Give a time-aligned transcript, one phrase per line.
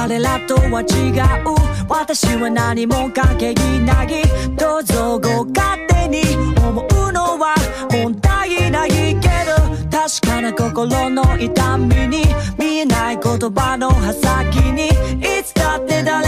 [0.00, 1.88] 彼らとは違う。
[1.88, 4.22] 私は何も関係ない。
[4.56, 6.22] どうぞご勝手に
[6.56, 7.56] 思うのは
[7.90, 9.56] 問題ないけど
[9.90, 12.22] 確かな心の痛みに
[12.56, 14.86] 見えない言葉の刃先に。
[14.86, 16.27] いつだって誰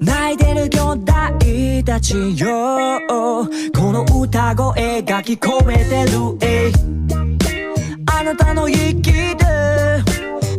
[0.00, 1.06] 泣いてる兄弟
[1.84, 3.00] たちよ。
[3.08, 6.36] この歌声が聞こえてる。
[6.42, 6.70] え
[8.06, 9.44] あなたの息で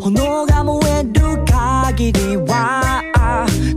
[0.02, 3.04] 炎が燃える限りは。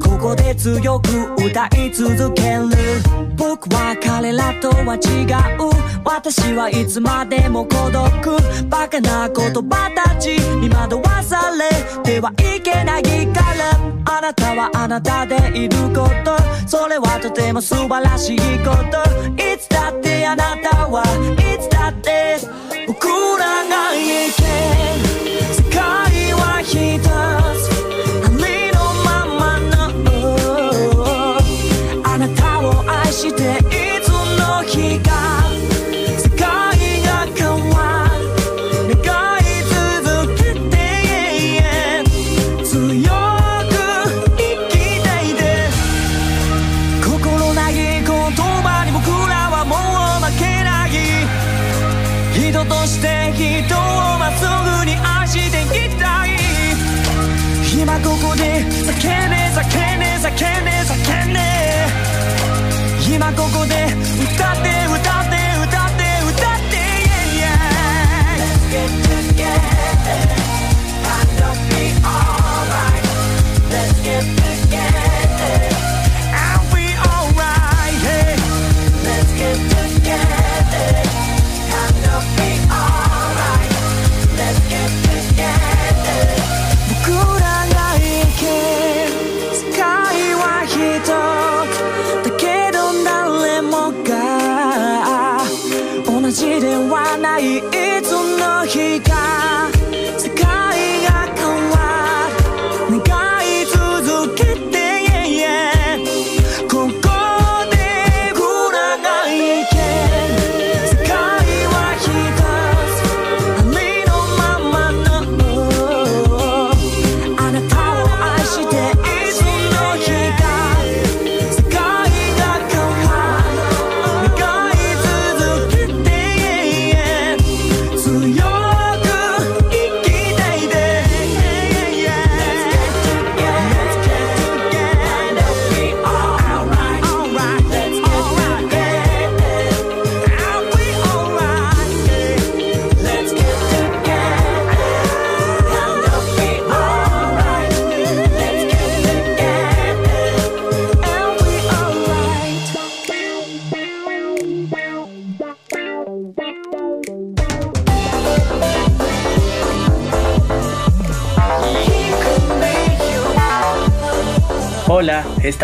[0.02, 2.68] ここで強く歌い続ける
[3.36, 5.24] 僕は彼らとは違
[5.62, 8.02] う私はいつまでも孤独。
[8.68, 10.36] バカな言葉たち。
[10.60, 11.68] に惑わされ。
[12.02, 16.36] てはいけないからあなたはあなたでいること。
[16.66, 17.30] それはと。
[17.30, 19.02] ても素晴らしいこと。
[19.36, 22.38] いつだってあなたはいつだって
[22.86, 23.06] 僕
[23.38, 24.35] らが生き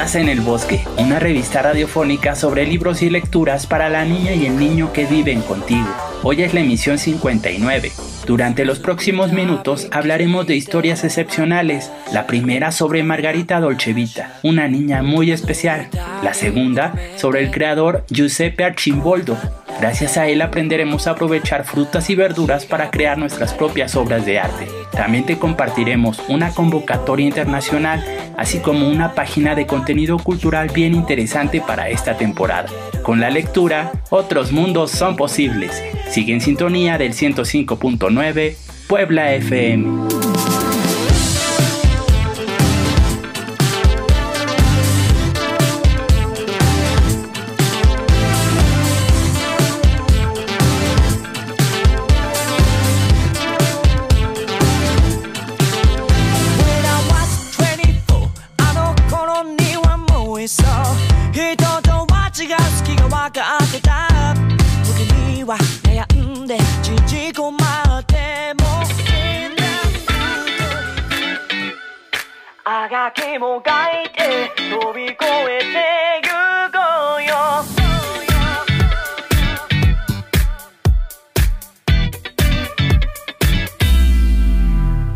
[0.03, 4.47] Estás en El Bosque, una revista radiofónica sobre libros y lecturas para la niña y
[4.47, 5.87] el niño que viven contigo.
[6.25, 7.93] Hoy es la emisión 59.
[8.27, 11.93] Durante los próximos minutos hablaremos de historias excepcionales.
[12.13, 15.89] La primera sobre Margarita Dolcevita, una niña muy especial.
[16.25, 19.39] La segunda sobre el creador Giuseppe Archimboldo.
[19.79, 24.41] Gracias a él aprenderemos a aprovechar frutas y verduras para crear nuestras propias obras de
[24.41, 24.67] arte.
[24.93, 28.05] También te compartiremos una convocatoria internacional,
[28.37, 32.69] así como una página de contenido cultural bien interesante para esta temporada.
[33.03, 35.83] Con la lectura, otros mundos son posibles.
[36.11, 38.57] Sigue en sintonía del 105.9
[38.87, 40.32] Puebla FM.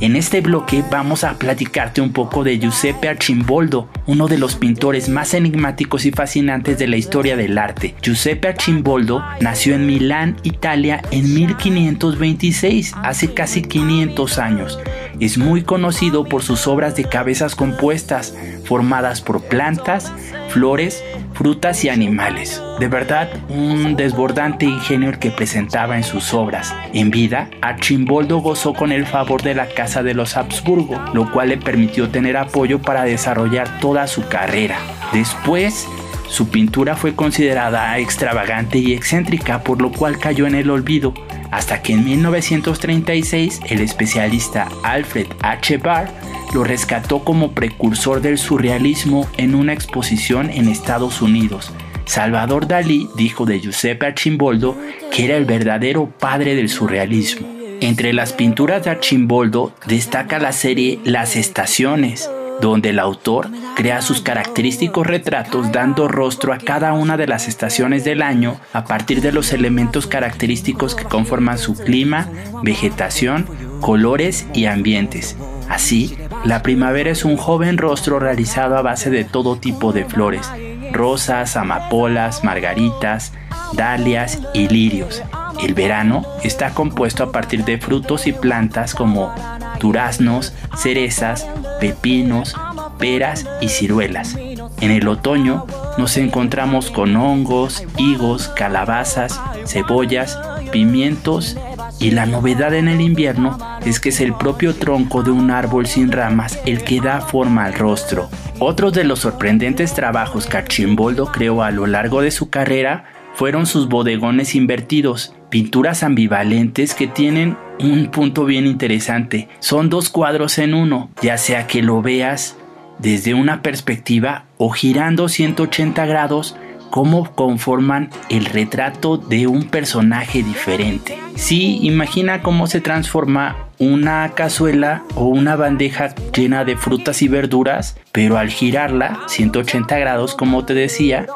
[0.01, 5.09] En este bloque vamos a platicarte un poco de Giuseppe Archimboldo, uno de los pintores
[5.09, 7.95] más enigmáticos y fascinantes de la historia del arte.
[8.03, 14.79] Giuseppe Archimboldo nació en Milán, Italia, en 1526, hace casi 500 años.
[15.21, 18.35] Es muy conocido por sus obras de cabezas compuestas,
[18.65, 20.13] formadas por plantas,
[20.49, 21.03] flores,
[21.33, 22.63] frutas y animales.
[22.81, 26.75] De verdad, un desbordante ingenio el que presentaba en sus obras.
[26.93, 31.51] En vida, Archimboldo gozó con el favor de la Casa de los Habsburgo, lo cual
[31.51, 34.79] le permitió tener apoyo para desarrollar toda su carrera.
[35.13, 35.87] Después,
[36.29, 41.15] su pintura fue considerada extravagante y excéntrica, por lo cual cayó en el olvido,
[41.51, 45.79] hasta que en 1936 el especialista Alfred H.
[45.79, 46.11] Barr
[46.55, 51.73] lo rescató como precursor del surrealismo en una exposición en Estados Unidos.
[52.05, 54.77] Salvador Dalí dijo de Giuseppe Archimboldo
[55.11, 57.49] que era el verdadero padre del surrealismo.
[57.81, 62.31] Entre las pinturas de Archimboldo destaca la serie Las Estaciones,
[62.61, 68.05] donde el autor crea sus característicos retratos dando rostro a cada una de las estaciones
[68.05, 72.29] del año a partir de los elementos característicos que conforman su clima,
[72.63, 73.47] vegetación,
[73.81, 75.37] colores y ambientes.
[75.69, 80.51] Así, la primavera es un joven rostro realizado a base de todo tipo de flores,
[80.93, 83.33] rosas, amapolas, margaritas,
[83.73, 85.23] dalias y lirios.
[85.63, 89.35] El verano está compuesto a partir de frutos y plantas como
[89.79, 91.47] duraznos, cerezas,
[91.81, 92.55] pepinos,
[92.99, 94.37] peras y ciruelas.
[94.81, 95.67] En el otoño
[95.99, 100.39] nos encontramos con hongos, higos, calabazas, cebollas,
[100.71, 101.57] pimientos
[101.99, 105.87] y la novedad en el invierno es que es el propio tronco de un árbol
[105.87, 108.29] sin ramas el que da forma al rostro.
[108.59, 113.05] Otros de los sorprendentes trabajos que Archimboldo creó a lo largo de su carrera
[113.37, 119.49] fueron sus bodegones invertidos, pinturas ambivalentes que tienen un punto bien interesante.
[119.61, 122.57] Son dos cuadros en uno, ya sea que lo veas
[122.99, 126.57] desde una perspectiva o girando 180 grados
[126.89, 131.19] cómo conforman el retrato de un personaje diferente.
[131.35, 137.99] Sí, imagina cómo se transforma una cazuela o una bandeja llena de frutas y verduras,
[138.13, 141.27] pero al girarla 180 grados, como te decía,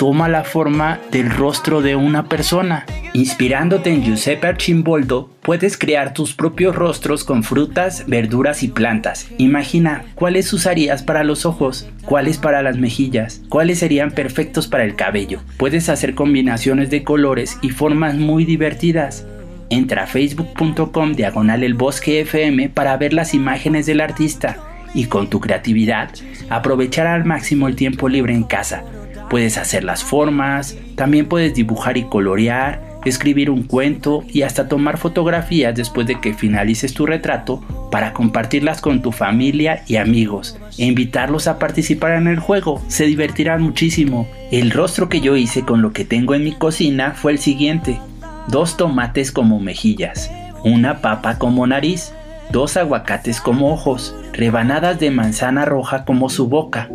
[0.00, 2.86] toma la forma del rostro de una persona.
[3.12, 9.28] Inspirándote en Giuseppe Archimboldo, puedes crear tus propios rostros con frutas, verduras y plantas.
[9.36, 14.96] Imagina cuáles usarías para los ojos, cuáles para las mejillas, cuáles serían perfectos para el
[14.96, 15.42] cabello.
[15.58, 19.26] Puedes hacer combinaciones de colores y formas muy divertidas.
[19.68, 24.56] Entra a facebook.com diagonal el bosque FM para ver las imágenes del artista
[24.94, 26.08] y con tu creatividad
[26.48, 28.82] aprovechar al máximo el tiempo libre en casa
[29.30, 34.98] Puedes hacer las formas, también puedes dibujar y colorear, escribir un cuento y hasta tomar
[34.98, 40.84] fotografías después de que finalices tu retrato para compartirlas con tu familia y amigos e
[40.84, 42.82] invitarlos a participar en el juego.
[42.88, 44.28] Se divertirán muchísimo.
[44.50, 48.00] El rostro que yo hice con lo que tengo en mi cocina fue el siguiente.
[48.48, 50.28] Dos tomates como mejillas,
[50.64, 52.12] una papa como nariz,
[52.50, 56.88] dos aguacates como ojos, rebanadas de manzana roja como su boca,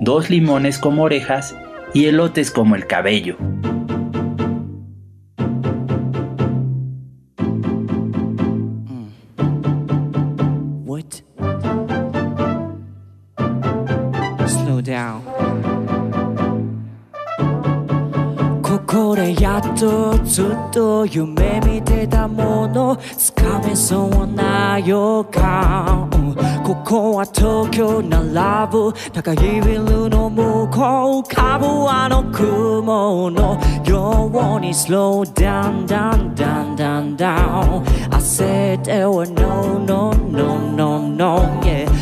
[0.00, 1.56] dos limones como orejas
[1.94, 3.36] y elotes como el cabello.
[19.78, 26.10] とずっと夢見てたものつかめそうな予感
[26.64, 41.99] ここは東京なラブ高いビルの向こうカブはの雲のようにスローダウンダウンダウンダウンダウン焦っては no no no no no yeah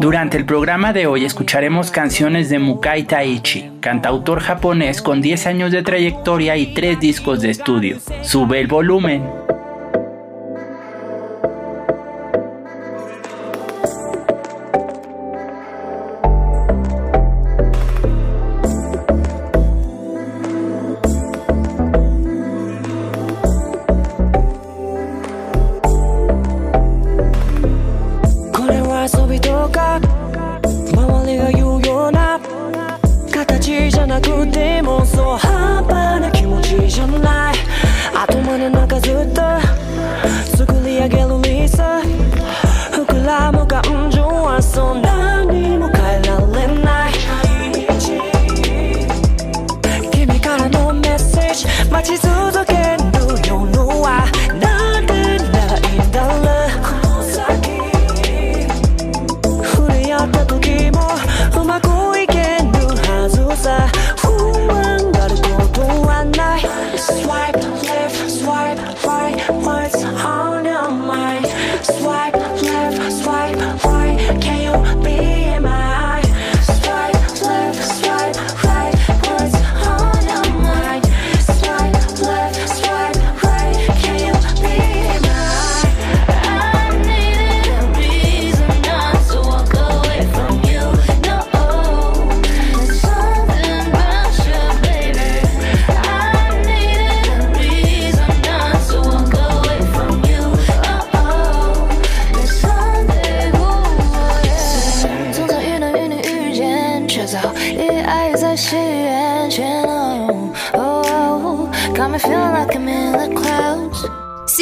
[0.00, 5.72] Durante el programa de hoy escucharemos canciones de Mukai Taichi, cantautor japonés con 10 años
[5.72, 7.98] de trayectoria y 3 discos de estudio.
[8.22, 9.22] Sube el volumen.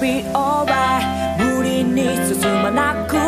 [0.00, 1.04] be alright
[1.38, 3.27] 無理に進まなく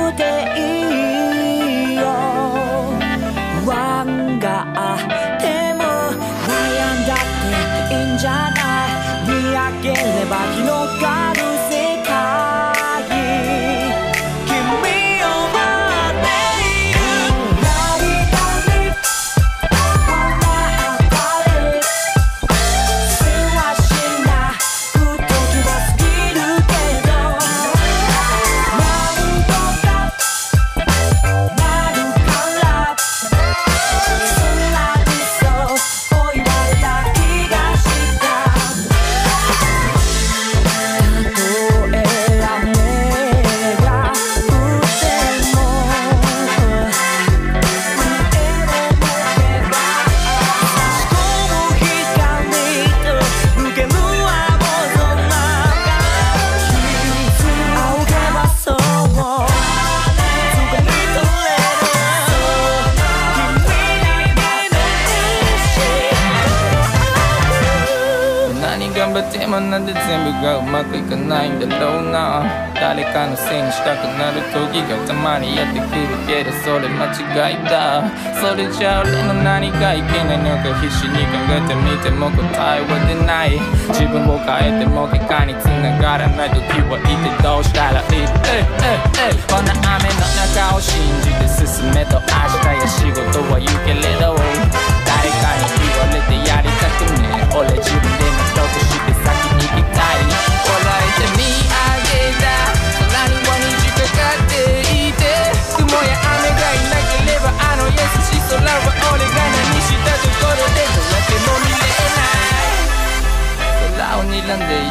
[80.81, 83.61] 必死に考えてみても答えは出ない。
[83.93, 84.87] 自分を変えて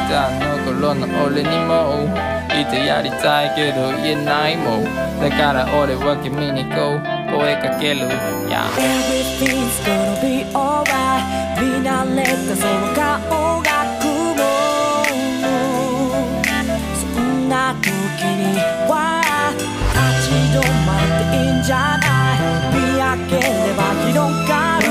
[0.10, 2.10] たあの頃の俺にも
[2.50, 4.84] いてやりたいけど言えないもん。
[5.20, 7.02] だから俺は君にこう
[7.38, 8.08] 声かける
[8.50, 11.22] Yeah Everything's gonna be alright.
[11.62, 13.70] 見慣れたその顔が
[14.02, 14.08] 雲
[16.96, 17.86] そんな時
[18.24, 18.58] に
[18.90, 19.22] は
[19.94, 22.40] 立ち止まっていいんじゃない。
[22.74, 23.48] 見上げれ
[23.78, 24.89] ば広がる。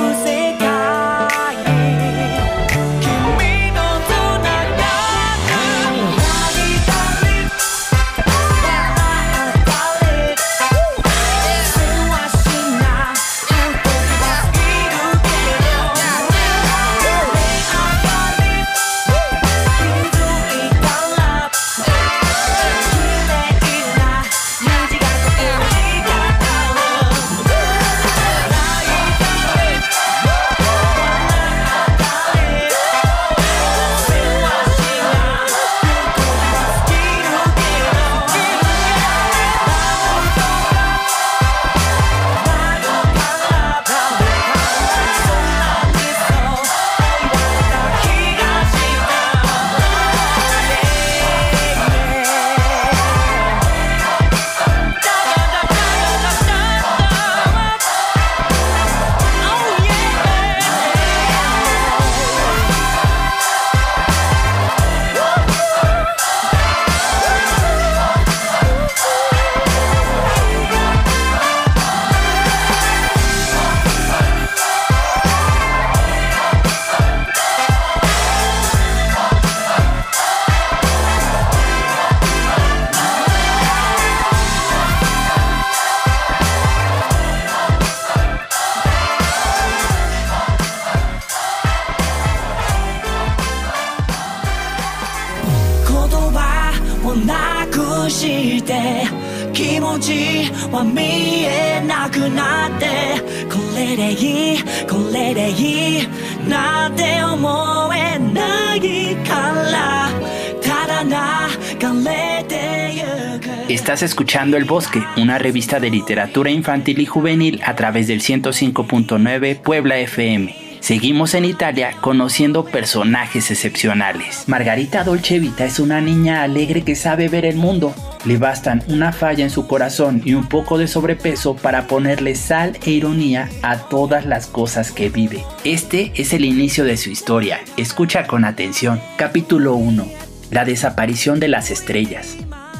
[114.02, 119.98] Escuchando El Bosque, una revista de literatura infantil y juvenil a través del 105.9 Puebla
[119.98, 120.54] FM.
[120.78, 124.44] Seguimos en Italia conociendo personajes excepcionales.
[124.46, 127.92] Margarita Dolce Vita es una niña alegre que sabe ver el mundo.
[128.24, 132.78] Le bastan una falla en su corazón y un poco de sobrepeso para ponerle sal
[132.84, 135.44] e ironía a todas las cosas que vive.
[135.64, 137.60] Este es el inicio de su historia.
[137.76, 139.00] Escucha con atención.
[139.16, 140.06] Capítulo 1.
[140.52, 142.36] La desaparición de las estrellas.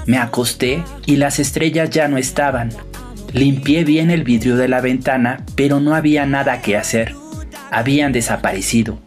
[0.08, 2.70] Me acosté y las estrellas ya no estaban.
[3.34, 7.14] Limpié bien el vidrio de la ventana, pero no había nada que hacer.
[7.70, 8.98] Habían desaparecido.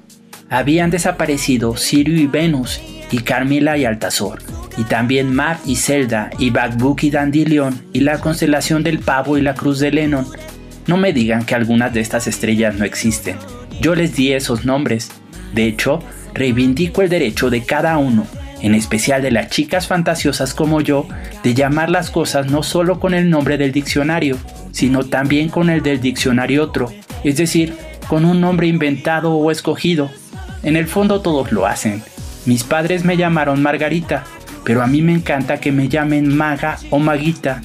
[0.47, 4.43] Habían desaparecido Sirio y Venus, y Carmila y Altazor,
[4.77, 9.41] y también Mar y Zelda, y Bacbuk y Dandelion, y la constelación del pavo y
[9.41, 10.27] la cruz de Lennon.
[10.85, 13.37] No me digan que algunas de estas estrellas no existen.
[13.81, 15.09] Yo les di esos nombres.
[15.55, 16.03] De hecho,
[16.35, 18.27] reivindico el derecho de cada uno,
[18.61, 21.07] en especial de las chicas fantasiosas como yo,
[21.43, 24.37] de llamar las cosas no solo con el nombre del diccionario,
[24.71, 26.91] sino también con el del diccionario otro,
[27.23, 27.75] es decir,
[28.07, 30.11] con un nombre inventado o escogido.
[30.63, 32.03] En el fondo todos lo hacen.
[32.45, 34.23] Mis padres me llamaron Margarita,
[34.63, 37.61] pero a mí me encanta que me llamen Maga o Maguita.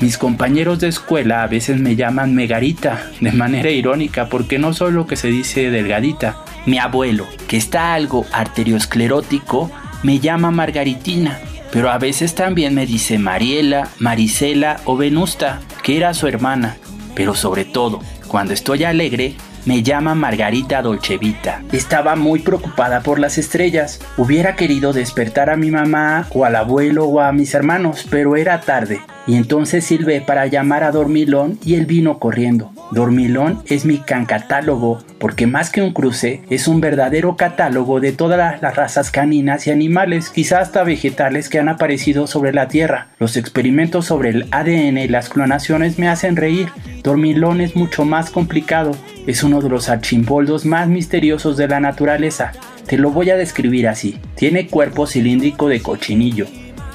[0.00, 4.92] Mis compañeros de escuela a veces me llaman Megarita, de manera irónica, porque no soy
[4.92, 6.36] lo que se dice delgadita.
[6.66, 9.70] Mi abuelo, que está algo arteriosclerótico,
[10.04, 11.40] me llama Margaritina,
[11.72, 16.76] pero a veces también me dice Mariela, Marisela o Venusta, que era su hermana.
[17.16, 21.62] Pero sobre todo, cuando estoy alegre, me llama Margarita Dolcevita.
[21.72, 23.98] Estaba muy preocupada por las estrellas.
[24.18, 28.60] Hubiera querido despertar a mi mamá o al abuelo o a mis hermanos, pero era
[28.60, 29.00] tarde.
[29.26, 32.72] Y entonces silbé para llamar a Dormilón y él vino corriendo.
[32.92, 38.60] Dormilón es mi cancatálogo porque más que un cruce es un verdadero catálogo de todas
[38.60, 43.08] las razas caninas y animales, quizás hasta vegetales que han aparecido sobre la Tierra.
[43.18, 46.68] Los experimentos sobre el ADN y las clonaciones me hacen reír.
[47.02, 48.92] Dormilón es mucho más complicado,
[49.26, 52.52] es uno de los archimboldos más misteriosos de la naturaleza.
[52.86, 54.20] Te lo voy a describir así.
[54.36, 56.46] Tiene cuerpo cilíndrico de cochinillo,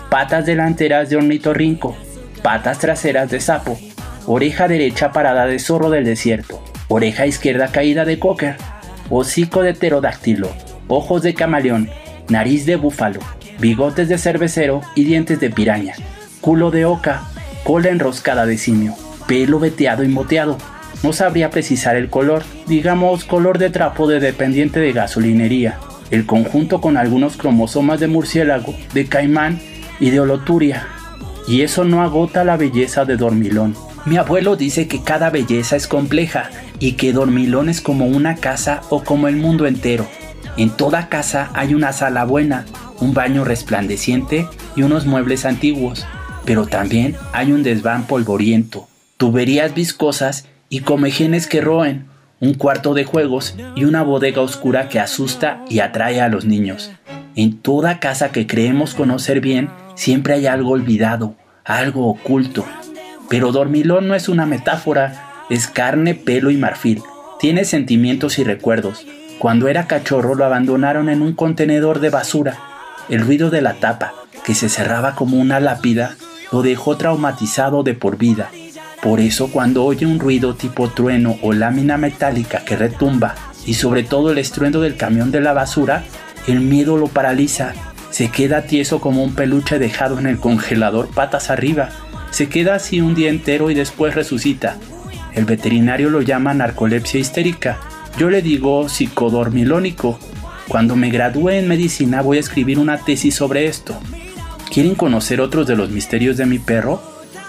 [0.10, 1.96] patas delanteras de ornitorrinco,
[2.41, 3.78] patas traseras de sapo,
[4.25, 8.56] oreja derecha parada de zorro del desierto, oreja izquierda caída de cocker,
[9.10, 10.49] hocico de pterodáctilo,
[10.88, 11.89] ojos de camaleón,
[12.30, 13.19] nariz de búfalo,
[13.60, 15.95] bigotes de cervecero y dientes de piraña,
[16.41, 17.23] culo de oca,
[17.63, 18.95] cola enroscada de simio,
[19.28, 20.58] pelo veteado y moteado.
[21.04, 25.78] No sabría precisar el color, digamos color de trapo de dependiente de gasolinería.
[26.12, 29.60] El conjunto con algunos cromosomas de murciélago, de caimán
[29.99, 30.88] y de holoturia,
[31.47, 33.75] y eso no agota la belleza de Dormilón.
[34.06, 36.49] Mi abuelo dice que cada belleza es compleja
[36.80, 40.08] y que Dormilón es como una casa o como el mundo entero.
[40.58, 42.65] En toda casa hay una sala buena,
[42.99, 46.06] un baño resplandeciente y unos muebles antiguos,
[46.45, 52.06] pero también hay un desván polvoriento, tuberías viscosas y comejenes que roen,
[52.39, 56.91] un cuarto de juegos y una bodega oscura que asusta y atrae a los niños.
[57.36, 61.35] En toda casa que creemos conocer bien, siempre hay algo olvidado,
[61.65, 62.65] algo oculto.
[63.27, 67.03] Pero Dormilón no es una metáfora, es carne, pelo y marfil.
[67.38, 69.05] Tiene sentimientos y recuerdos.
[69.39, 72.57] Cuando era cachorro lo abandonaron en un contenedor de basura.
[73.09, 74.13] El ruido de la tapa,
[74.45, 76.15] que se cerraba como una lápida,
[76.53, 78.51] lo dejó traumatizado de por vida.
[79.01, 83.35] Por eso cuando oye un ruido tipo trueno o lámina metálica que retumba,
[83.65, 86.05] y sobre todo el estruendo del camión de la basura,
[86.47, 87.73] el miedo lo paraliza
[88.12, 91.89] se queda tieso como un peluche dejado en el congelador patas arriba.
[92.32, 94.78] Se queda así un día entero y después resucita.
[95.34, 97.80] El veterinario lo llama narcolepsia histérica.
[98.17, 100.19] Yo le digo psicodormilónico.
[100.67, 104.00] Cuando me gradúe en medicina voy a escribir una tesis sobre esto.
[104.72, 107.02] ¿Quieren conocer otros de los misterios de mi perro?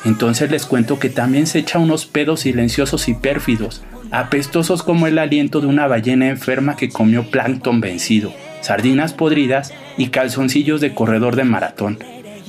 [0.04, 5.18] Entonces les cuento que también se echa unos pedos silenciosos y pérfidos, apestosos como el
[5.18, 11.36] aliento de una ballena enferma que comió plancton vencido sardinas podridas y calzoncillos de corredor
[11.36, 11.98] de maratón.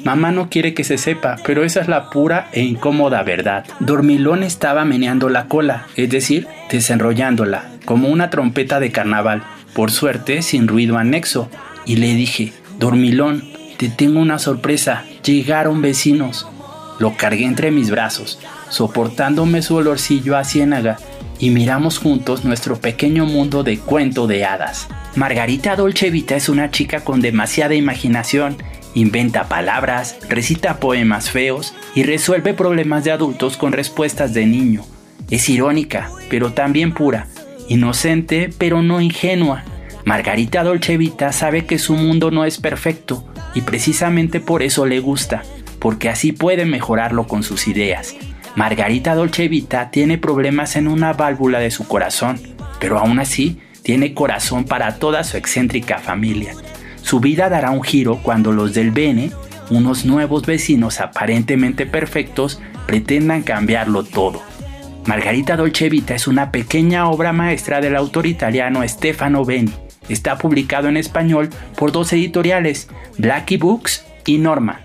[0.04, 3.65] Mamá no quiere que se sepa, pero esa es la pura e incómoda verdad.
[3.80, 9.43] Dormilón estaba meneando la cola, es decir, desenrollándola, como una trompeta de carnaval,
[9.74, 11.50] por suerte sin ruido anexo,
[11.86, 13.43] y le dije, Dormilón,
[13.78, 16.47] te tengo una sorpresa, llegaron vecinos.
[17.00, 20.97] Lo cargué entre mis brazos, soportándome su olorcillo a ciénaga,
[21.41, 24.88] y miramos juntos nuestro pequeño mundo de cuento de hadas.
[25.15, 28.58] Margarita Dolcevita es una chica con demasiada imaginación,
[28.93, 34.86] inventa palabras, recita poemas feos y resuelve problemas de adultos con respuestas de niño.
[35.32, 37.27] Es irónica, pero también pura,
[37.67, 39.63] inocente, pero no ingenua.
[40.06, 43.25] Margarita Dolcevita sabe que su mundo no es perfecto
[43.56, 45.41] y precisamente por eso le gusta,
[45.80, 48.15] porque así puede mejorarlo con sus ideas.
[48.55, 52.39] Margarita Dolcevita tiene problemas en una válvula de su corazón,
[52.79, 56.53] pero aún así tiene corazón para toda su excéntrica familia.
[57.01, 59.31] Su vida dará un giro cuando los del Bene,
[59.69, 64.41] unos nuevos vecinos aparentemente perfectos, pretendan cambiarlo todo.
[65.05, 69.73] Margarita Dolcevita es una pequeña obra maestra del autor italiano Stefano Beni.
[70.09, 74.81] Está publicado en español por dos editoriales, Blackie Books y Norma.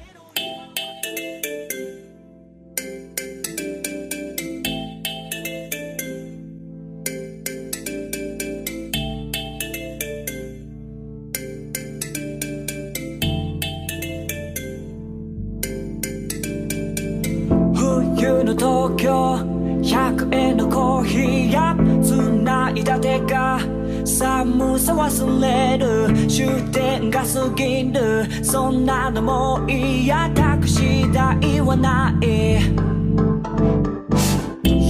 [18.46, 19.34] の東京
[19.82, 23.58] 100円のコーヒーや繋いだ手が
[24.04, 26.28] 寒さ忘れる。
[26.28, 28.44] 終点が過ぎる。
[28.44, 30.30] そんなのもう嫌。
[30.30, 32.60] タクシー代はない。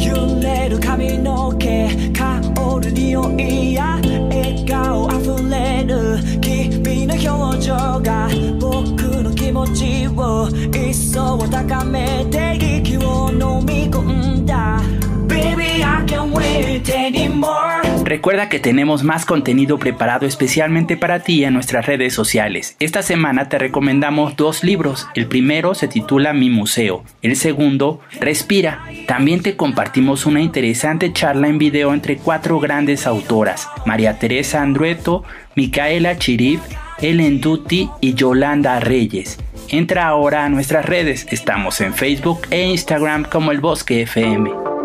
[0.04, 2.40] 揺れる髪の毛香
[2.82, 6.18] る匂いや笑顔あふれる。
[6.42, 8.28] 君の表情が
[8.60, 14.01] 僕 気持ちを一層高めて息を飲み込
[14.41, 14.79] んだ
[15.27, 21.53] Baby, I can't wait anymore Recuerda que tenemos más contenido preparado especialmente para ti en
[21.53, 22.75] nuestras redes sociales.
[22.79, 25.07] Esta semana te recomendamos dos libros.
[25.15, 27.05] El primero se titula Mi Museo.
[27.21, 28.83] El segundo, Respira.
[29.07, 35.23] También te compartimos una interesante charla en video entre cuatro grandes autoras, María Teresa Andrueto,
[35.55, 36.59] Micaela Chirif,
[37.00, 39.38] Ellen Duty y Yolanda Reyes.
[39.68, 44.75] Entra ahora a nuestras redes, estamos en Facebook e Instagram como El Bosque FM.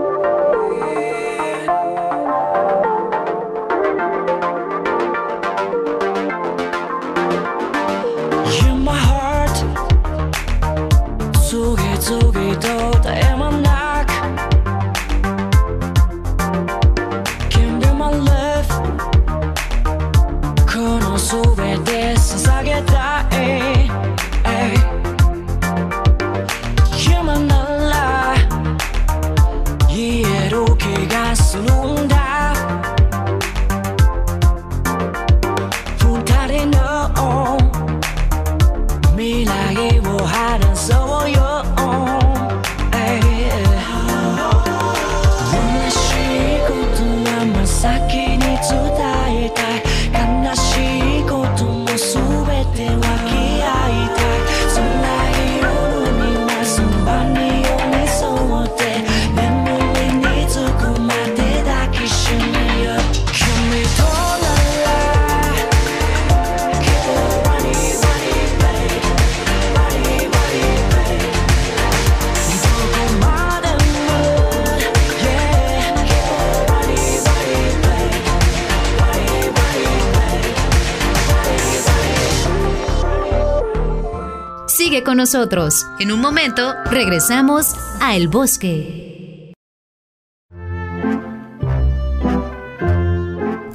[85.21, 85.85] Nosotros.
[85.99, 89.53] En un momento regresamos a El Bosque.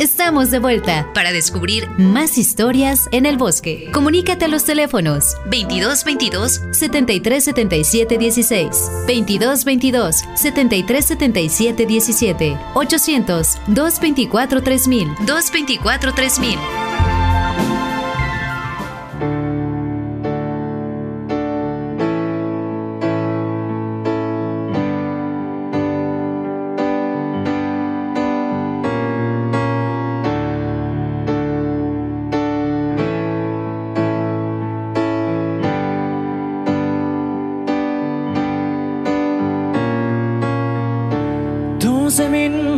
[0.00, 3.88] Estamos de vuelta para descubrir más historias en el bosque.
[3.92, 8.68] Comunícate a los teléfonos 2222 7377 16,
[9.06, 16.85] 2222 7377 17, 800 224 3000, 224 3000.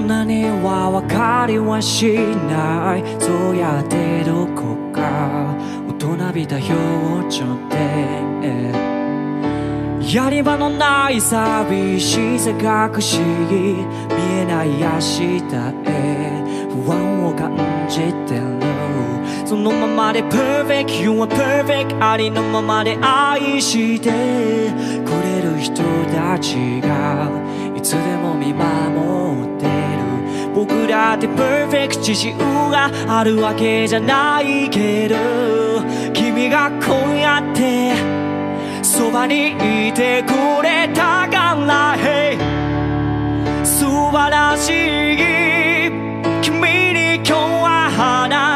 [0.07, 2.15] 何は分かりはし
[2.49, 3.05] ない。
[3.21, 5.55] そうやってどこか。
[5.89, 7.77] 大人びた表情で
[10.15, 13.77] やり場のない寂しさ隠し見
[14.41, 15.43] えない明日
[15.85, 16.43] へ。
[16.85, 17.57] 不安を感
[17.89, 18.43] じてる。
[19.45, 24.11] そのままで perfect You are perfect ありのままで愛して。
[25.05, 27.31] くれる人たちが
[27.75, 29.67] いつでも見守って
[30.55, 35.17] 僕だってパーフェクト自信があるわけじゃないけど
[36.13, 37.95] 君がこうやって
[38.83, 39.51] そばに
[39.89, 42.37] いてくれたから、hey、
[43.65, 45.19] 素晴らしい。
[46.43, 46.61] 君
[46.93, 48.48] に今日は花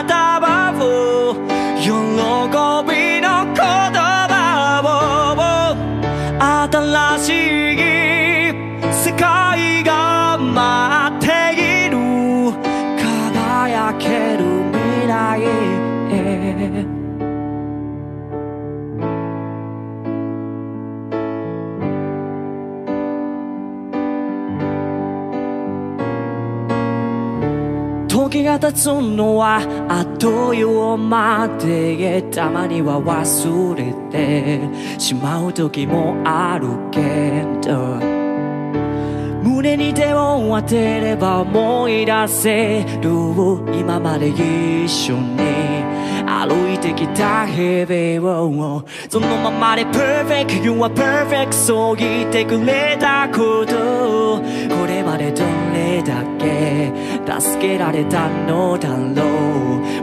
[28.53, 38.13] が経つのはあっという間でたまには忘れてしまう時もあるけど。
[39.43, 43.11] 胸に手を当てれば思い出せる
[43.79, 45.37] 今まで一緒に
[46.41, 48.41] 歩いてきた日々
[48.79, 54.41] をそのままで Perfect You are perfect そう言ってくれたこと
[54.75, 56.93] これまでどれだけ
[57.41, 58.97] 助けられたのだろ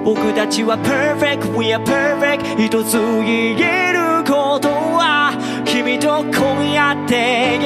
[0.01, 5.33] う僕たちは Perfect We are perfect 一つ言えることは
[5.65, 7.59] 君と今夜って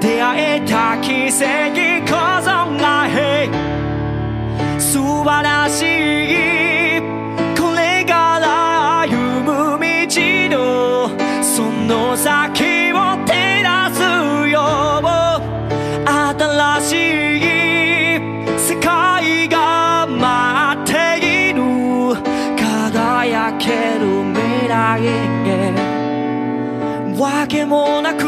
[0.00, 3.08] 出会えた奇跡こそが
[4.78, 6.73] 素晴らしい
[10.48, 11.08] の
[11.42, 14.00] その先を照らす
[14.48, 15.00] よ。
[15.02, 15.04] う
[16.08, 17.44] 新しい
[18.58, 21.62] 世界が待っている。
[22.56, 25.34] 輝ける未来へ。
[27.16, 28.23] わけもなく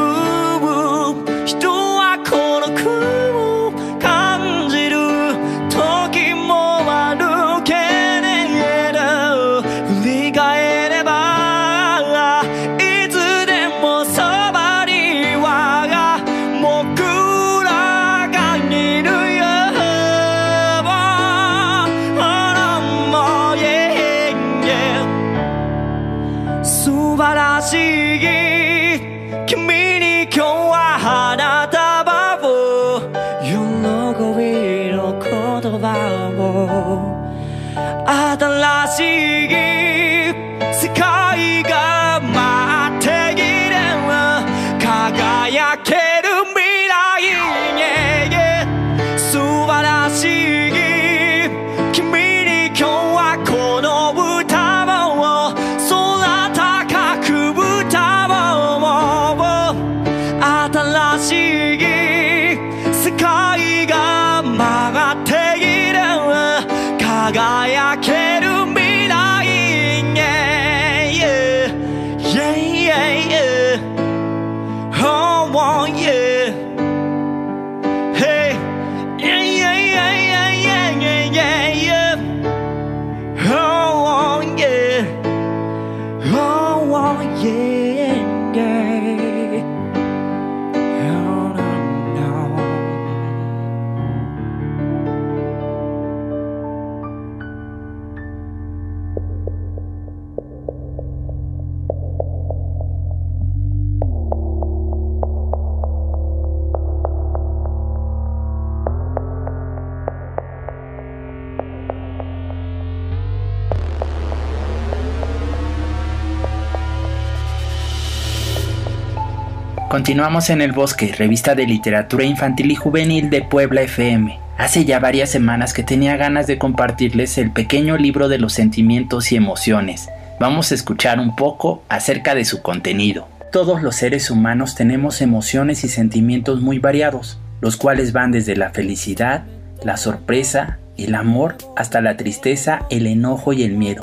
[119.97, 124.39] Continuamos en El Bosque, revista de literatura infantil y juvenil de Puebla FM.
[124.59, 129.33] Hace ya varias semanas que tenía ganas de compartirles el pequeño libro de los sentimientos
[129.33, 130.11] y emociones.
[130.39, 133.27] Vamos a escuchar un poco acerca de su contenido.
[133.51, 138.69] Todos los seres humanos tenemos emociones y sentimientos muy variados, los cuales van desde la
[138.69, 139.45] felicidad,
[139.83, 144.03] la sorpresa, el amor, hasta la tristeza, el enojo y el miedo.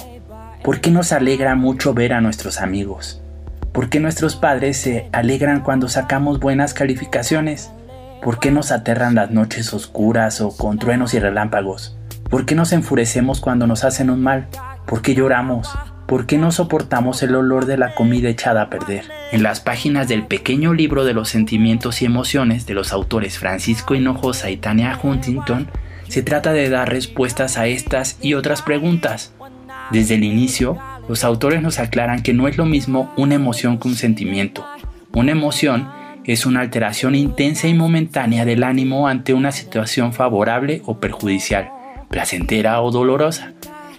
[0.64, 3.23] ¿Por qué nos alegra mucho ver a nuestros amigos?
[3.74, 7.72] ¿Por qué nuestros padres se alegran cuando sacamos buenas calificaciones?
[8.22, 11.98] ¿Por qué nos aterran las noches oscuras o con truenos y relámpagos?
[12.30, 14.48] ¿Por qué nos enfurecemos cuando nos hacen un mal?
[14.86, 15.72] ¿Por qué lloramos?
[16.06, 19.06] ¿Por qué no soportamos el olor de la comida echada a perder?
[19.32, 23.96] En las páginas del pequeño libro de los sentimientos y emociones de los autores Francisco
[23.96, 25.68] Hinojosa y Tania Huntington,
[26.08, 29.34] se trata de dar respuestas a estas y otras preguntas.
[29.90, 33.88] Desde el inicio, los autores nos aclaran que no es lo mismo una emoción que
[33.88, 34.66] un sentimiento.
[35.14, 35.90] Una emoción
[36.26, 41.70] es una alteración intensa y momentánea del ánimo ante una situación favorable o perjudicial,
[42.10, 43.52] placentera o dolorosa.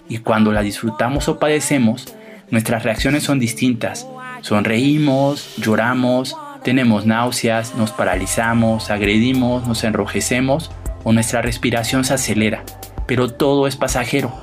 [0.09, 2.15] Y cuando la disfrutamos o padecemos,
[2.49, 4.07] nuestras reacciones son distintas.
[4.41, 10.71] Sonreímos, lloramos, tenemos náuseas, nos paralizamos, agredimos, nos enrojecemos
[11.03, 12.63] o nuestra respiración se acelera.
[13.05, 14.33] Pero todo es pasajero.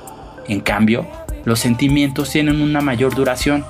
[0.47, 1.05] En cambio,
[1.45, 3.65] los sentimientos tienen una mayor duración.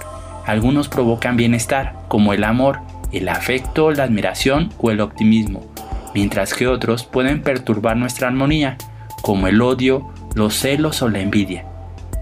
[0.46, 2.80] Algunos provocan bienestar, como el amor,
[3.12, 5.62] el afecto, la admiración o el optimismo,
[6.14, 8.78] mientras que otros pueden perturbar nuestra armonía,
[9.22, 11.66] como el odio, los celos o la envidia.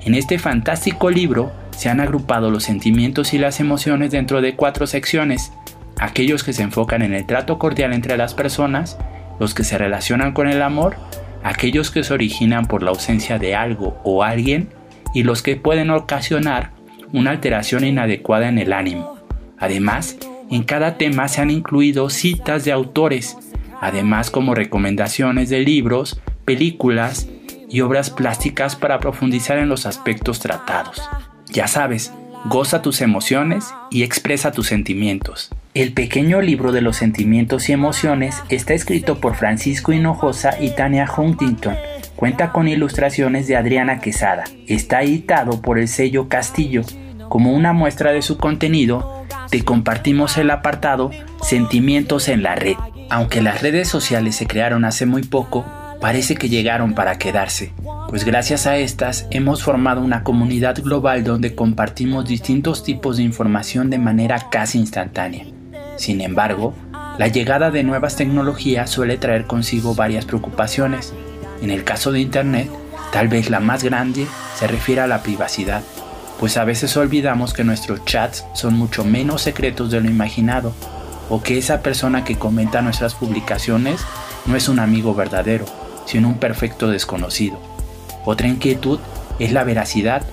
[0.02, 4.88] En este fantástico libro se han agrupado los sentimientos y las emociones dentro de cuatro
[4.88, 5.52] secciones,
[6.00, 8.98] aquellos que se enfocan en el trato cordial entre las personas,
[9.40, 10.96] los que se relacionan con el amor,
[11.44, 14.70] aquellos que se originan por la ausencia de algo o alguien,
[15.14, 16.72] y los que pueden ocasionar
[17.14, 19.18] una alteración inadecuada en el ánimo.
[19.60, 20.18] Además,
[20.50, 23.38] en cada tema se han incluido citas de autores,
[23.80, 27.28] además como recomendaciones de libros, películas
[27.70, 31.02] y obras plásticas para profundizar en los aspectos tratados.
[31.48, 32.14] Ya sabes,
[32.46, 35.50] goza tus emociones y expresa tus sentimientos.
[35.74, 41.10] El pequeño libro de los sentimientos y emociones está escrito por Francisco Hinojosa y Tania
[41.16, 41.76] Huntington
[42.22, 44.44] Cuenta con ilustraciones de Adriana Quesada.
[44.68, 46.84] Está editado por el sello Castillo.
[47.30, 51.10] Como una muestra de su contenido, te compartimos el apartado
[51.42, 52.76] Sentimientos en la red.
[53.10, 55.66] Aunque las redes sociales se crearon hace muy poco,
[56.00, 57.74] parece que llegaron para quedarse,
[58.08, 63.90] pues gracias a estas hemos formado una comunidad global donde compartimos distintos tipos de información
[63.90, 65.48] de manera casi instantánea.
[65.98, 66.76] Sin embargo,
[67.18, 71.16] la llegada de nuevas tecnologías suele traer consigo varias preocupaciones,
[71.62, 72.70] en el caso de Internet,
[73.12, 75.84] tal vez la más grande se refiere a la privacidad,
[76.40, 80.74] pues a veces olvidamos que nuestros chats son mucho menos secretos de lo imaginado,
[81.30, 84.02] o que esa persona que comenta nuestras publicaciones
[84.46, 85.66] no es un amigo verdadero,
[86.06, 87.60] sino un perfecto desconocido.
[88.26, 89.00] Otra inquietud
[89.40, 90.24] es la veracidad.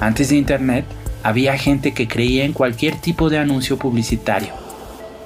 [0.00, 0.86] Antes de Internet
[1.22, 4.48] había gente que creía en cualquier tipo de anuncio publicitario.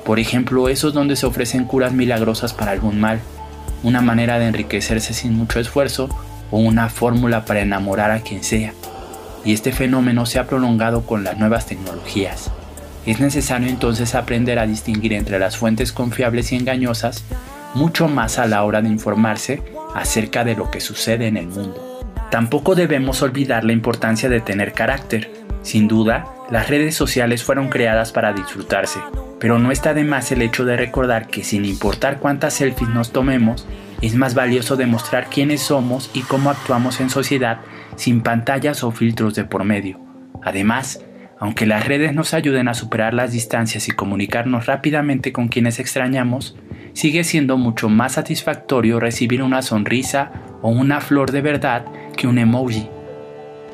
[0.05, 3.20] Por ejemplo, esos donde se ofrecen curas milagrosas para algún mal
[3.83, 6.09] una manera de enriquecerse sin mucho esfuerzo
[6.51, 8.72] o una fórmula para enamorar a quien sea.
[9.45, 12.51] Y este fenómeno se ha prolongado con las nuevas tecnologías.
[13.07, 17.24] Es necesario entonces aprender a distinguir entre las fuentes confiables y engañosas,
[17.74, 19.62] mucho más a la hora de informarse
[19.95, 22.03] acerca de lo que sucede en el mundo.
[22.31, 25.31] Tampoco debemos olvidar la importancia de tener carácter.
[25.62, 29.01] Sin duda, las redes sociales fueron creadas para disfrutarse,
[29.38, 33.12] pero no está de más el hecho de recordar que sin importar cuántas selfies nos
[33.12, 33.66] tomemos,
[34.01, 37.61] es más valioso demostrar quiénes somos y cómo actuamos en sociedad
[37.96, 40.01] sin pantallas o filtros de por medio.
[40.42, 41.05] Además,
[41.38, 46.57] aunque las redes nos ayuden a superar las distancias y comunicarnos rápidamente con quienes extrañamos,
[46.94, 50.32] sigue siendo mucho más satisfactorio recibir una sonrisa
[50.62, 51.84] o una flor de verdad
[52.16, 52.88] que un emoji.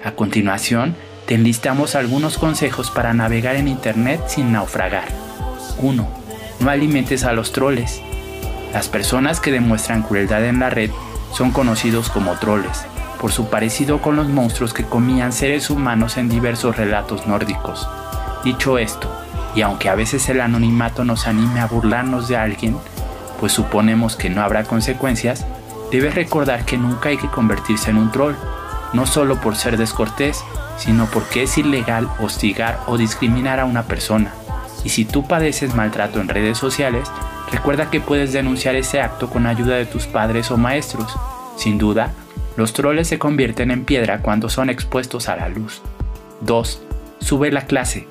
[0.02, 0.94] A continuación,
[1.26, 5.08] te enlistamos algunos consejos para navegar en Internet sin naufragar.
[5.78, 6.08] 1.
[6.60, 8.02] No alimentes a los troles.
[8.74, 10.90] Las personas que demuestran crueldad en la red
[11.32, 12.84] son conocidos como troles,
[13.20, 17.88] por su parecido con los monstruos que comían seres humanos en diversos relatos nórdicos.
[18.44, 19.10] Dicho esto,
[19.54, 22.76] y aunque a veces el anonimato nos anime a burlarnos de alguien,
[23.40, 25.46] pues suponemos que no habrá consecuencias,
[25.90, 28.34] debes recordar que nunca hay que convertirse en un troll,
[28.92, 30.44] no solo por ser descortés,
[30.76, 34.32] sino porque es ilegal hostigar o discriminar a una persona.
[34.84, 37.10] Y si tú padeces maltrato en redes sociales,
[37.50, 41.16] recuerda que puedes denunciar ese acto con ayuda de tus padres o maestros.
[41.56, 42.12] Sin duda,
[42.56, 45.82] los troles se convierten en piedra cuando son expuestos a la luz.
[46.42, 46.82] 2.
[47.20, 48.06] Sube la clase.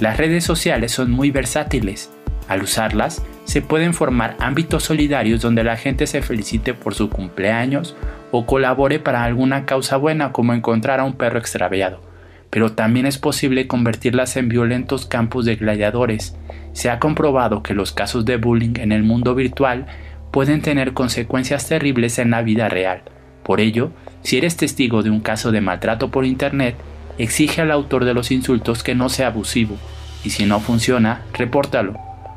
[0.00, 2.10] Las redes sociales son muy versátiles.
[2.48, 7.96] Al usarlas, se pueden formar ámbitos solidarios donde la gente se felicite por su cumpleaños
[8.38, 12.02] o colabore para alguna causa buena como encontrar a un perro extraviado.
[12.50, 16.36] Pero también es posible convertirlas en violentos campos de gladiadores.
[16.74, 19.86] Se ha comprobado que los casos de bullying en el mundo virtual
[20.32, 23.04] pueden tener consecuencias terribles en la vida real.
[23.42, 26.76] Por ello, si eres testigo de un caso de maltrato por Internet,
[27.16, 29.76] exige al autor de los insultos que no sea abusivo,
[30.24, 31.94] y si no funciona, repórtalo.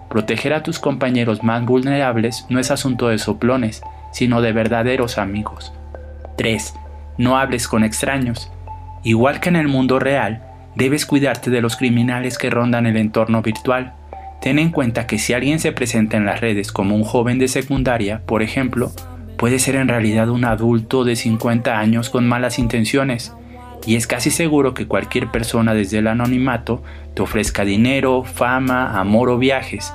[0.10, 3.82] Proteger a tus compañeros más vulnerables no es asunto de soplones,
[4.14, 5.74] sino de verdaderos amigos.
[6.40, 6.74] 3.
[7.18, 8.50] No hables con extraños.
[9.04, 10.42] Igual que en el mundo real,
[10.74, 13.96] debes cuidarte de los criminales que rondan el entorno virtual.
[14.40, 17.50] Ten en cuenta que si alguien se presenta en las redes como un joven de
[17.50, 18.94] secundaria, por ejemplo,
[19.38, 23.34] puede ser en realidad un adulto de 50 años con malas intenciones,
[23.86, 26.84] y es casi seguro que cualquier persona desde el anonimato
[27.16, 29.94] te ofrezca dinero, fama, amor o viajes,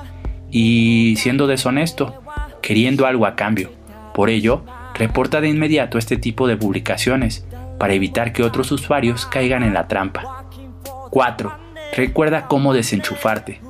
[0.51, 2.21] y siendo deshonesto,
[2.61, 3.71] queriendo algo a cambio.
[4.13, 4.63] Por ello,
[4.95, 7.45] reporta de inmediato este tipo de publicaciones,
[7.77, 10.45] para evitar que otros usuarios caigan en la trampa.
[11.11, 11.53] 4.
[11.95, 13.61] Recuerda cómo desenchufarte.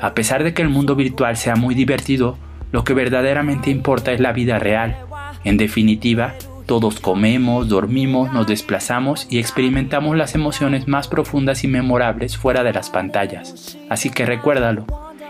[0.00, 2.38] A pesar de que el mundo virtual sea muy divertido,
[2.72, 4.96] lo que verdaderamente importa es la vida real
[5.44, 6.34] en definitiva,
[6.66, 12.72] todos comemos, dormimos, nos desplazamos y experimentamos las emociones más profundas y memorables fuera de
[12.72, 13.78] las pantallas.
[13.88, 14.84] Así que recuérdalo,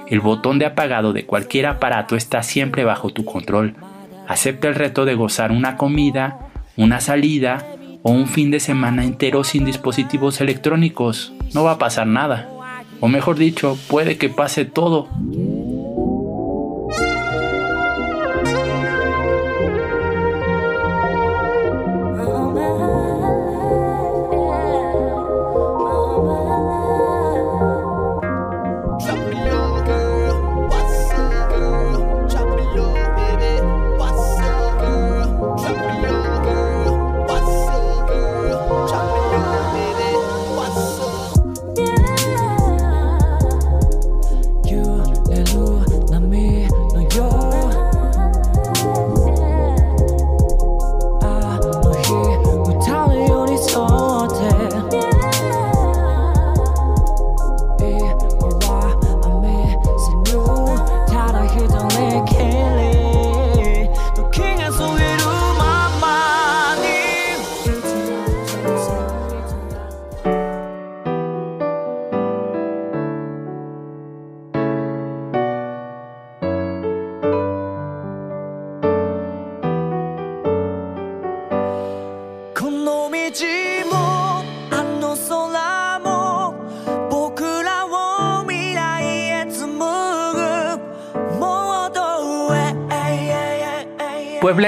[0.08, 3.76] el botón de apagado de cualquier aparato está siempre bajo tu control.
[4.30, 6.38] Acepta el reto de gozar una comida,
[6.76, 7.66] una salida
[8.04, 11.32] o un fin de semana entero sin dispositivos electrónicos.
[11.52, 12.48] No va a pasar nada.
[13.00, 15.08] O mejor dicho, puede que pase todo.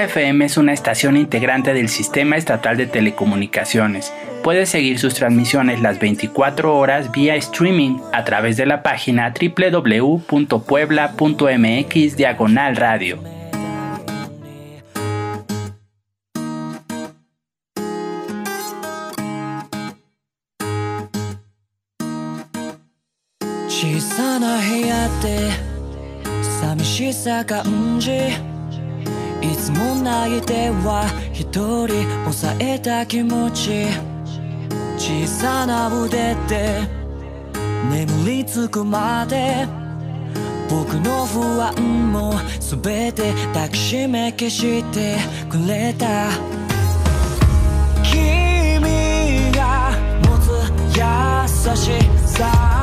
[0.03, 4.13] FM es una estación integrante del Sistema Estatal de Telecomunicaciones.
[4.43, 12.17] Puedes seguir sus transmisiones las 24 horas vía streaming a través de la página www.puebla.mx
[12.17, 13.19] diagonal radio.
[29.43, 31.43] いつも泣いては一
[31.85, 31.87] 人
[32.23, 33.87] 抑えた気持ち。
[34.97, 36.87] 小さな腕で
[37.91, 39.67] 眠りつくまで。
[40.69, 45.17] 僕の不安も全て抱きしめ消して
[45.49, 46.29] くれた。
[48.01, 49.91] 君が
[50.23, 50.49] 持つ
[50.97, 51.91] 優し
[52.25, 52.82] さ。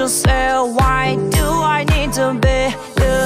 [0.00, 0.76] Not yourself?
[0.76, 3.16] Why do I need to be you?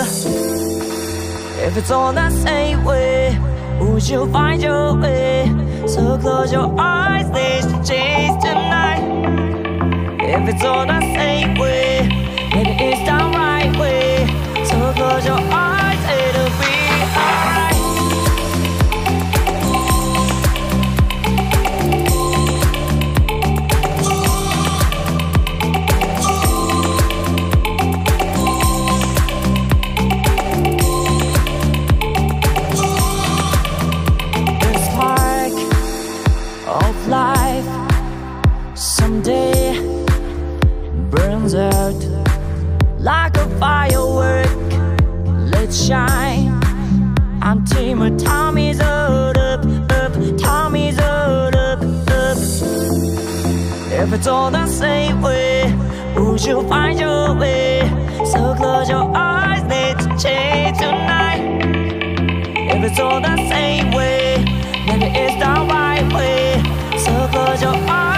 [1.66, 3.38] If it's all the same way,
[3.80, 5.46] would you find your way?
[5.86, 9.02] So close your eyes, let's change tonight.
[10.20, 12.08] If it's all the same way,
[12.54, 14.26] maybe it's the right way.
[14.64, 15.53] So close your eyes,
[45.86, 46.64] shine
[47.94, 52.38] my time is up, up, time is up, up, up.
[53.92, 55.72] If it's all the same way,
[56.16, 57.80] would you find your way?
[58.32, 61.42] So close your eyes, let's change tonight.
[62.74, 64.44] If it's all the same way,
[64.86, 66.62] maybe it's the right way.
[66.98, 68.13] So close your eyes,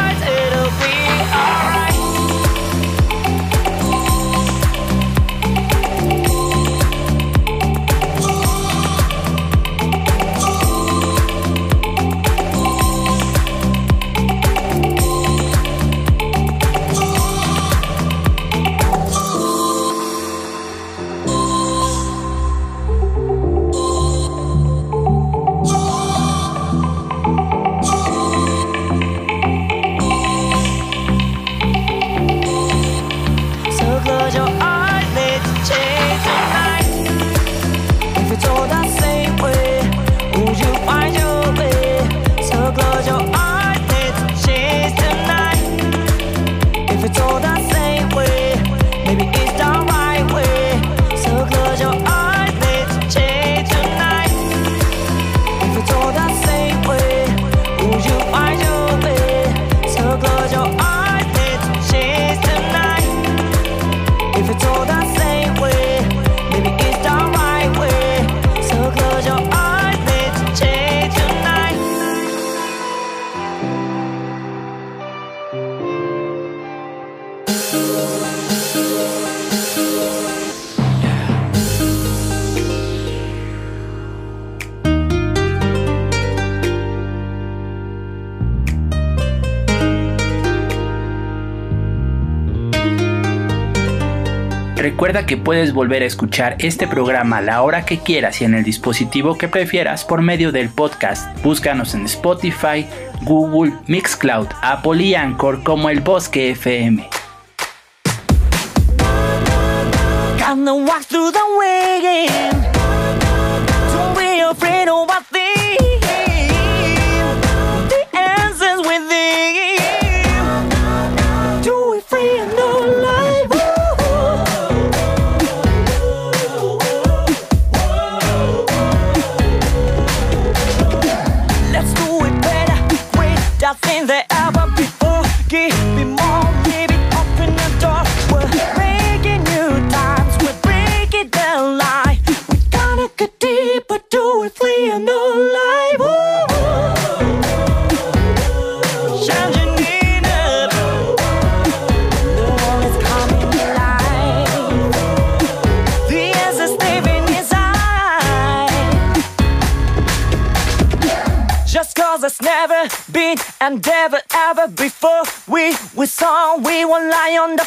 [95.06, 98.54] Recuerda que puedes volver a escuchar este programa a la hora que quieras y en
[98.54, 101.40] el dispositivo que prefieras por medio del podcast.
[101.44, 102.84] Búscanos en Spotify,
[103.22, 107.08] Google, Mixcloud, Apple y Anchor como El Bosque FM.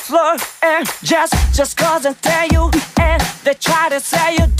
[0.09, 4.58] Floor and just just cause I tell you and they try to say you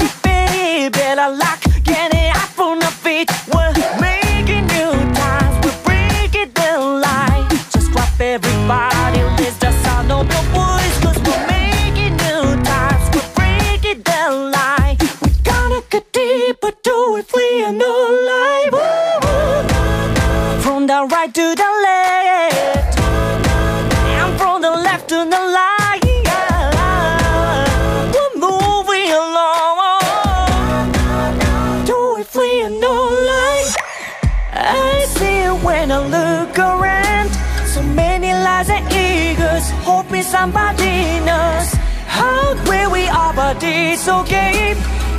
[40.40, 41.68] somebody knows
[42.08, 44.74] how great we are but it's okay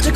[0.04, 0.10] to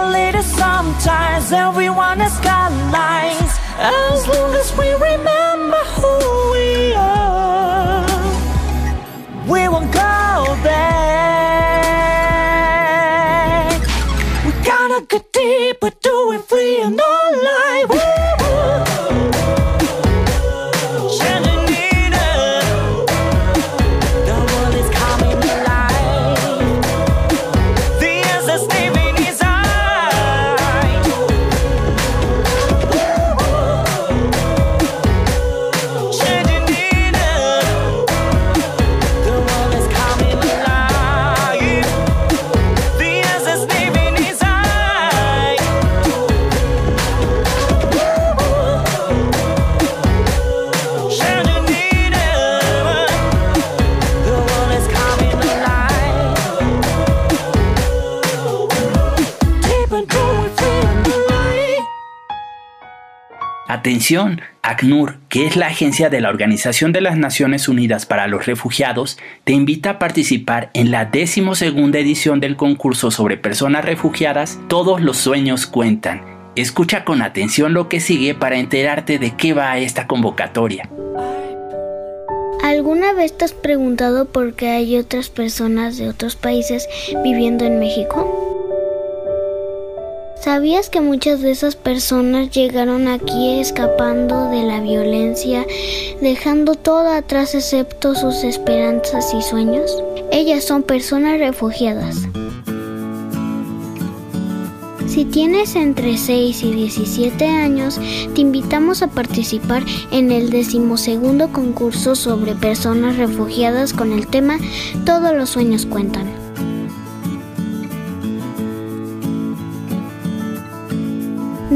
[0.00, 1.52] a little sometimes.
[1.52, 3.52] Everyone has got lines.
[3.78, 6.14] As long as we remember who
[6.54, 8.06] we are
[9.52, 10.30] we won't go
[10.68, 10.86] back.
[14.46, 18.05] We gotta get deeper do it free and alive
[63.86, 68.44] Atención, ACNUR, que es la agencia de la Organización de las Naciones Unidas para los
[68.44, 75.00] Refugiados, te invita a participar en la decimosegunda edición del concurso sobre personas refugiadas Todos
[75.00, 76.24] los sueños cuentan.
[76.56, 80.90] Escucha con atención lo que sigue para enterarte de qué va esta convocatoria.
[82.64, 86.88] ¿Alguna vez te has preguntado por qué hay otras personas de otros países
[87.22, 88.55] viviendo en México?
[90.40, 95.66] ¿Sabías que muchas de esas personas llegaron aquí escapando de la violencia,
[96.20, 99.90] dejando todo atrás excepto sus esperanzas y sueños?
[100.30, 102.28] Ellas son personas refugiadas.
[105.08, 107.98] Si tienes entre 6 y 17 años,
[108.34, 114.58] te invitamos a participar en el decimosegundo concurso sobre personas refugiadas con el tema
[115.06, 116.45] Todos los sueños cuentan.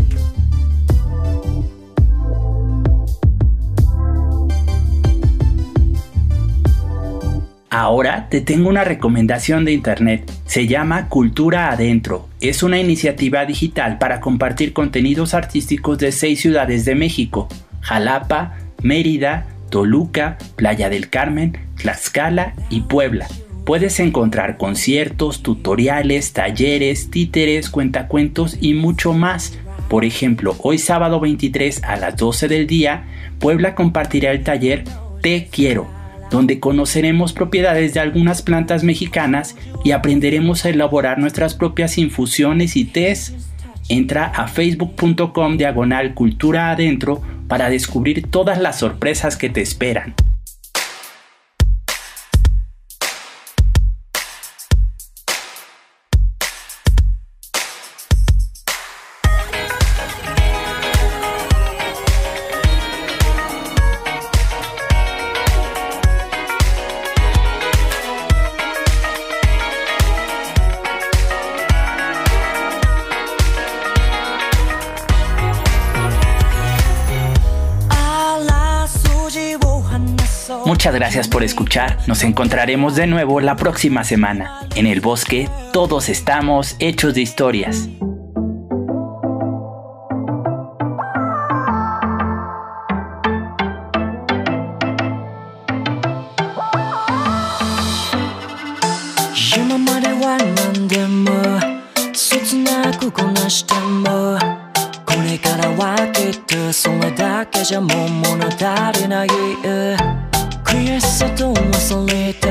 [7.72, 10.28] Ahora te tengo una recomendación de internet.
[10.44, 12.28] Se llama Cultura Adentro.
[12.40, 17.46] Es una iniciativa digital para compartir contenidos artísticos de seis ciudades de México.
[17.80, 23.28] Jalapa, Mérida, Toluca, Playa del Carmen, Tlaxcala y Puebla.
[23.64, 29.56] Puedes encontrar conciertos, tutoriales, talleres, títeres, cuentacuentos y mucho más.
[29.88, 33.04] Por ejemplo, hoy sábado 23 a las 12 del día,
[33.38, 34.82] Puebla compartirá el taller
[35.22, 35.99] Te Quiero
[36.30, 42.84] donde conoceremos propiedades de algunas plantas mexicanas y aprenderemos a elaborar nuestras propias infusiones y
[42.84, 43.34] tés.
[43.88, 50.14] Entra a facebook.com diagonal cultura adentro para descubrir todas las sorpresas que te esperan.
[80.80, 81.98] Muchas gracias por escuchar.
[82.06, 84.66] Nos encontraremos de nuevo la próxima semana.
[84.76, 87.86] En el bosque todos estamos hechos de historias.
[106.72, 109.28] 「それだけじゃもう物足りない」
[110.70, 112.48] 悔しさと恐れた。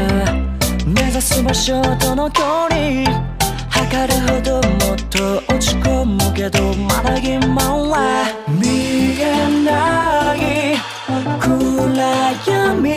[0.86, 3.06] 目指す場所との距離
[3.70, 8.28] 測るほどもっと落ち込むけどまだ疑問は。
[8.48, 9.24] 見え
[9.64, 10.78] ない。
[11.40, 11.48] 暗
[12.46, 12.90] 闇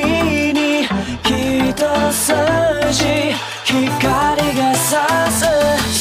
[0.53, 1.31] に一
[2.93, 3.33] 筋
[3.64, 5.47] 光が差す。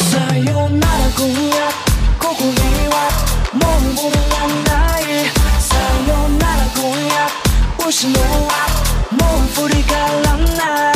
[0.09, 1.69] さよなら今夜。
[2.17, 2.51] ここに
[2.89, 2.95] は
[3.53, 5.01] もう戻らない。
[5.59, 5.77] さ
[6.09, 6.09] よ
[6.39, 7.11] なら今夜。
[7.87, 8.90] 失う
[9.53, 10.93] 振り返らない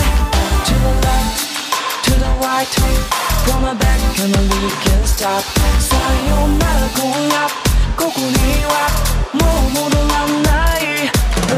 [0.66, 1.38] To the left,
[2.04, 2.68] to the right
[3.46, 5.44] Go my back and I really can't stop
[5.80, 5.96] さ
[6.30, 7.48] よならこんな
[7.98, 8.28] ここに
[8.66, 8.74] は
[9.34, 10.82] もう戻らない、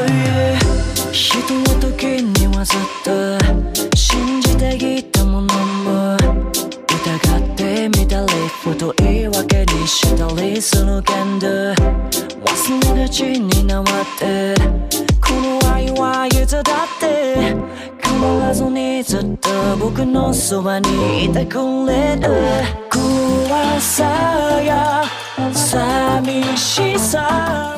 [0.07, 3.07] yeah、人の時にはずっと
[3.95, 6.17] 信じてきたものも
[6.97, 8.33] 疑ってみたり
[8.63, 13.85] ふと言い訳にしたりするけんで忘れがちになっ
[14.17, 14.55] て
[15.21, 16.63] この愛はいつだっ
[16.99, 17.55] て
[18.01, 22.87] 変わらずにずっと僕のそばにいてくれる。
[22.89, 24.03] 怖さ
[24.63, 25.03] や
[25.53, 27.77] 寂しさ